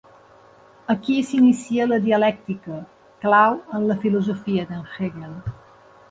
Aquí 0.91 1.17
s'inicia 1.25 1.85
la 1.91 1.99
dialèctica, 2.05 2.77
clau 3.25 3.59
en 3.81 3.85
la 3.91 3.97
filosofia 4.05 4.65
de 4.71 4.79
Hegel. 4.95 5.37